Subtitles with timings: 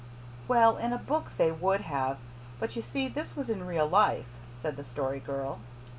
[0.47, 2.17] "Well, in a book they would have,
[2.59, 5.59] but you see this was in real life," said the Story Girl.